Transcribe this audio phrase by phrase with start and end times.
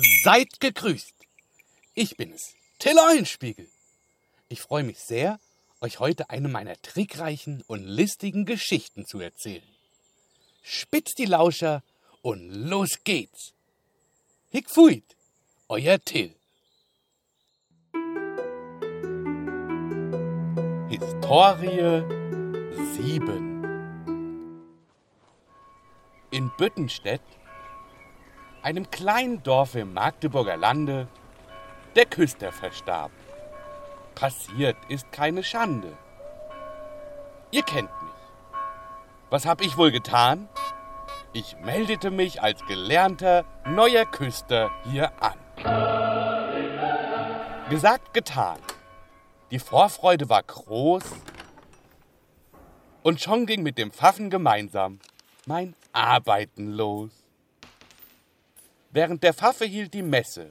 [0.00, 1.14] Seid gegrüßt.
[1.94, 3.68] Ich bin es, Till Eulenspiegel.
[4.48, 5.40] Ich freue mich sehr,
[5.80, 9.66] euch heute eine meiner trickreichen und listigen Geschichten zu erzählen.
[10.62, 11.82] Spitzt die Lauscher
[12.22, 13.54] und los geht's.
[14.50, 15.04] Hick fuit,
[15.68, 16.34] euer Till.
[20.90, 22.04] Historie
[22.94, 23.48] 7
[26.30, 27.22] In Büttenstedt,
[28.68, 31.08] einem kleinen Dorf im Magdeburger Lande,
[31.96, 33.10] der Küster verstarb.
[34.14, 35.96] Passiert ist keine Schande.
[37.50, 38.12] Ihr kennt mich.
[39.30, 40.50] Was hab ich wohl getan?
[41.32, 45.38] Ich meldete mich als gelernter neuer Küster hier an.
[47.70, 48.58] Gesagt, getan.
[49.50, 51.04] Die Vorfreude war groß
[53.02, 55.00] und schon ging mit dem Pfaffen gemeinsam
[55.46, 57.27] mein Arbeiten los.
[59.00, 60.50] Während der Pfaffe hielt die Messe,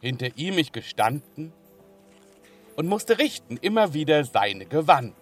[0.00, 1.52] hinter ihm ich gestanden
[2.74, 5.14] und musste richten immer wieder seine Gewanden.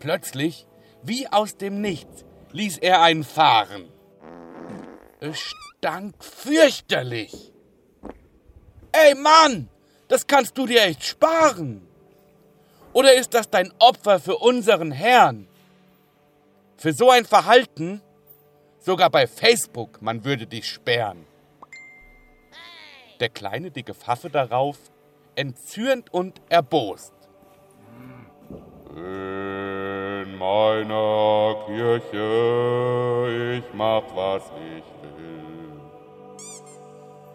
[0.00, 0.66] Plötzlich,
[1.04, 3.84] wie aus dem Nichts, ließ er einen fahren.
[5.20, 7.52] Es stank fürchterlich.
[8.90, 9.68] Ey Mann,
[10.08, 11.86] das kannst du dir echt sparen.
[12.92, 15.46] Oder ist das dein Opfer für unseren Herrn?
[16.78, 18.02] Für so ein Verhalten,
[18.82, 21.24] sogar bei Facebook, man würde dich sperren.
[23.20, 24.76] Der kleine dicke Pfaffe darauf,
[25.36, 27.14] entzürnt und erbost.
[28.94, 34.42] In meiner Kirche, ich mach was
[34.76, 34.84] ich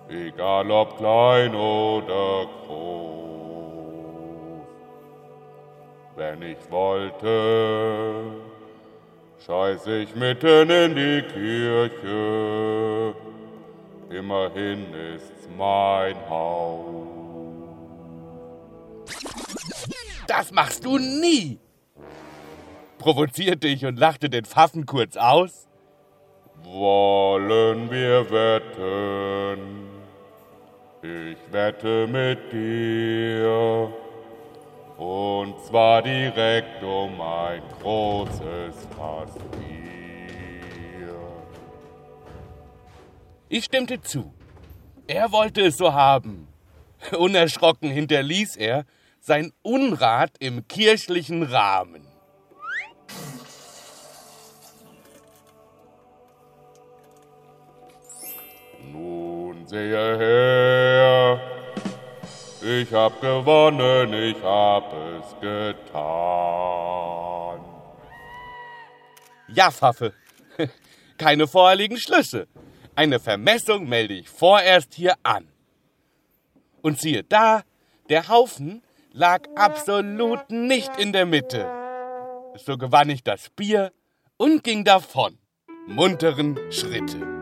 [0.09, 3.07] egal ob klein oder groß.
[6.15, 8.23] Wenn ich wollte,
[9.45, 13.15] scheiß ich mitten in die Kirche,
[14.09, 14.85] immerhin
[15.15, 17.07] ist's mein Haus.
[20.27, 21.59] Das machst du nie!
[23.07, 25.67] provozierte ich und lachte den Pfaffen kurz aus.
[26.63, 29.87] Wollen wir wetten?
[31.01, 33.93] Ich wette mit dir,
[34.97, 39.31] und zwar direkt um ein großes Fass.
[43.49, 44.33] Ich stimmte zu.
[45.07, 46.47] Er wollte es so haben.
[47.17, 48.85] Unerschrocken hinterließ er
[49.21, 52.05] sein Unrat im kirchlichen Rahmen.
[58.91, 60.56] Nun sehe her,
[62.81, 65.97] ich hab gewonnen, ich hab es getan.
[69.47, 70.13] Ja, Pfaffe,
[71.17, 72.47] keine vorherigen Schlüsse.
[72.95, 75.47] Eine Vermessung melde ich vorerst hier an.
[76.81, 77.63] Und siehe da,
[78.09, 81.69] der Haufen lag absolut nicht in der Mitte.
[82.55, 83.91] So gewann ich das Bier
[84.37, 85.37] und ging davon,
[85.87, 87.36] munteren Schritte.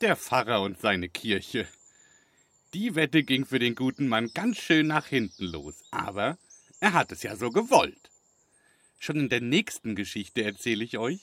[0.00, 1.66] Der Pfarrer und seine Kirche.
[2.72, 6.38] Die Wette ging für den guten Mann ganz schön nach hinten los, aber
[6.78, 8.08] er hat es ja so gewollt.
[9.00, 11.18] Schon in der nächsten Geschichte erzähle ich euch,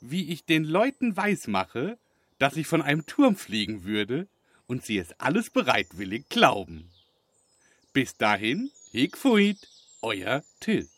[0.00, 1.98] wie ich den Leuten weismache,
[2.38, 4.26] dass ich von einem Turm fliegen würde
[4.66, 6.90] und sie es alles bereitwillig glauben.
[7.92, 9.68] Bis dahin, Hegfuit,
[10.00, 10.88] euer Till.